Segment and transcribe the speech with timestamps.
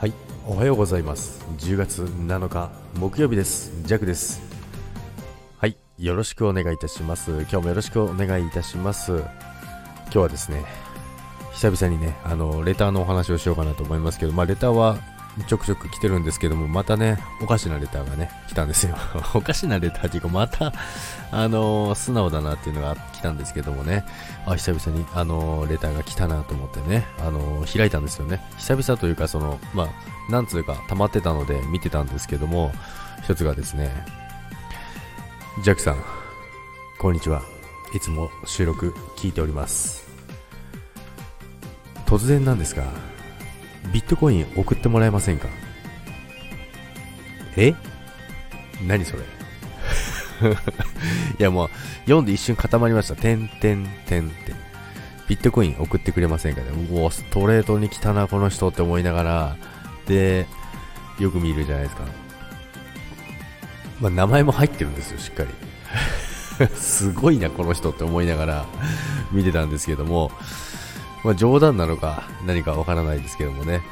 [0.00, 0.14] はい
[0.46, 1.44] おはようございます。
[1.58, 3.70] 10月7日木曜日です。
[3.82, 4.40] ジャクです。
[5.58, 7.30] はいよろしくお願いいたします。
[7.30, 9.12] 今日もよろしくお願いいたします。
[9.12, 10.64] 今日はですね
[11.52, 14.96] 久々にねあのレターのお話をしようかなと思いますけどまあレターは
[15.46, 18.96] ちょくちょく来てるんですけども、またね、おかしなレターがね、来たんですよ。
[19.34, 20.72] おかしなレターっていうか、また、
[21.30, 24.04] あのー、素直だなっていうのが来たんですけどもね、
[24.46, 28.42] あ、久々に、あのー、レターが来たなと思ってね、あのー、開いたんですよね。
[28.58, 32.72] 久々というか、その、まあ、なんつうか、溜まってたので見てたんですけども、
[33.22, 34.04] 一つがですね、
[35.62, 35.96] ジャックさん、
[36.98, 37.42] こんにちは。
[37.92, 40.08] いつも収録聞いております。
[42.06, 42.84] 突然なんですが、
[43.92, 45.48] ビットコイン送ってもらえませんか？
[47.56, 47.74] え？
[48.86, 49.22] 何それ？
[51.38, 51.70] いやもう、
[52.04, 53.16] 読んで一瞬固まりました。
[53.16, 54.54] てんてんてんって。
[55.28, 56.62] ビットコイン送ってくれませんか？
[56.62, 59.56] ねうお、ストレートに来たな、この人って思いながら、
[60.06, 60.46] で、
[61.18, 62.04] よく見るじゃないですか。
[64.00, 65.48] まあ、名前も入ってるんですよ、しっかり。
[66.74, 68.66] すごいな、この人って思いながら
[69.30, 70.32] 見てたんですけども、
[71.24, 73.82] まあ、冗談なのか何かわからないですけどもね。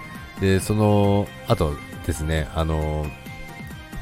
[0.40, 1.74] で、その後
[2.06, 3.06] ですね、あの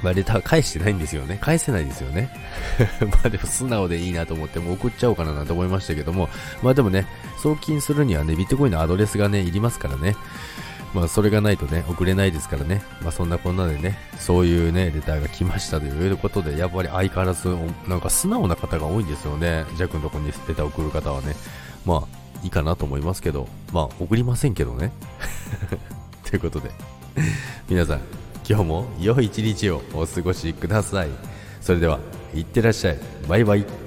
[0.03, 1.39] まあ、レター返してないんですよね。
[1.41, 2.31] 返せないですよね。
[3.11, 6.29] まあでも素直でいいなと思ってもう送っちゃおうかななんて思いましたけども、
[6.63, 7.07] まあでもね、
[7.39, 10.15] 送金するにはね、ビットコインのアドレスがね、いりますからね。
[10.95, 12.83] まあそれがないとね、送れないですからね。
[13.03, 17.57] まあそんなこんなでね、そういうね、レターが来ましたということで、やっぱり相変わらず、
[17.89, 19.65] なんか素直な方が多いんですよね。
[19.77, 21.35] ジャックのとこにレター送る方はね。
[21.85, 24.93] まあ、いいかなと思いますけど、まあ、送りませんけどね。
[26.25, 26.71] ということで、
[27.69, 28.01] 皆さん、
[28.49, 31.09] 今日も良い一日をお過ごしください。
[31.61, 31.99] それでは、
[32.35, 32.99] いってらっしゃい。
[33.29, 33.86] バイバイ。